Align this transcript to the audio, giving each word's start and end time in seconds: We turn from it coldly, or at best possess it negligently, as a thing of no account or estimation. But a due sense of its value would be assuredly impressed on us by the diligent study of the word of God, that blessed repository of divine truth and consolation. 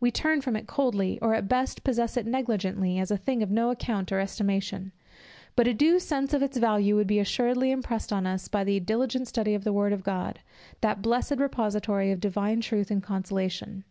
We 0.00 0.10
turn 0.10 0.40
from 0.40 0.56
it 0.56 0.66
coldly, 0.66 1.18
or 1.20 1.34
at 1.34 1.46
best 1.46 1.84
possess 1.84 2.16
it 2.16 2.24
negligently, 2.24 2.98
as 2.98 3.10
a 3.10 3.18
thing 3.18 3.42
of 3.42 3.50
no 3.50 3.68
account 3.68 4.10
or 4.10 4.18
estimation. 4.18 4.92
But 5.56 5.68
a 5.68 5.74
due 5.74 5.98
sense 6.00 6.32
of 6.32 6.40
its 6.42 6.56
value 6.56 6.96
would 6.96 7.06
be 7.06 7.18
assuredly 7.18 7.70
impressed 7.70 8.14
on 8.14 8.26
us 8.26 8.48
by 8.48 8.64
the 8.64 8.80
diligent 8.80 9.28
study 9.28 9.52
of 9.52 9.62
the 9.64 9.74
word 9.74 9.92
of 9.92 10.02
God, 10.02 10.40
that 10.80 11.02
blessed 11.02 11.36
repository 11.36 12.10
of 12.10 12.18
divine 12.20 12.62
truth 12.62 12.90
and 12.90 13.02
consolation. 13.02 13.84